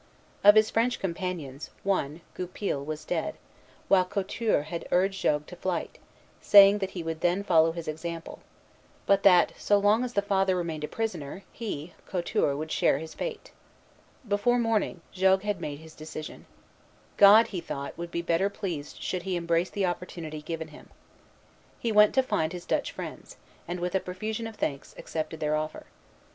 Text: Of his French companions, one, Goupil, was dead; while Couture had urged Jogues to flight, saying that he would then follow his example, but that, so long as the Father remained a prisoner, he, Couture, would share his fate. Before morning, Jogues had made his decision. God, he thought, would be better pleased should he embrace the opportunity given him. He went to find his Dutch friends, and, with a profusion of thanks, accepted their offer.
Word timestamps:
Of 0.43 0.55
his 0.55 0.71
French 0.71 0.99
companions, 0.99 1.69
one, 1.83 2.21
Goupil, 2.33 2.83
was 2.83 3.05
dead; 3.05 3.35
while 3.87 4.03
Couture 4.03 4.63
had 4.63 4.87
urged 4.89 5.21
Jogues 5.21 5.45
to 5.49 5.55
flight, 5.55 5.99
saying 6.41 6.79
that 6.79 6.89
he 6.97 7.03
would 7.03 7.21
then 7.21 7.43
follow 7.43 7.71
his 7.71 7.87
example, 7.87 8.39
but 9.05 9.21
that, 9.21 9.51
so 9.59 9.77
long 9.77 10.03
as 10.03 10.13
the 10.13 10.23
Father 10.23 10.55
remained 10.55 10.83
a 10.83 10.87
prisoner, 10.87 11.43
he, 11.51 11.93
Couture, 12.07 12.55
would 12.57 12.71
share 12.71 12.97
his 12.97 13.13
fate. 13.13 13.51
Before 14.27 14.57
morning, 14.57 15.01
Jogues 15.13 15.43
had 15.43 15.61
made 15.61 15.77
his 15.77 15.93
decision. 15.93 16.47
God, 17.17 17.49
he 17.49 17.61
thought, 17.61 17.95
would 17.95 18.09
be 18.09 18.23
better 18.23 18.49
pleased 18.49 19.03
should 19.03 19.21
he 19.21 19.35
embrace 19.35 19.69
the 19.69 19.85
opportunity 19.85 20.41
given 20.41 20.69
him. 20.69 20.89
He 21.79 21.91
went 21.91 22.15
to 22.15 22.23
find 22.23 22.53
his 22.53 22.65
Dutch 22.65 22.91
friends, 22.91 23.37
and, 23.67 23.79
with 23.79 23.93
a 23.93 23.99
profusion 23.99 24.47
of 24.47 24.55
thanks, 24.55 24.95
accepted 24.97 25.39
their 25.39 25.55
offer. 25.55 25.85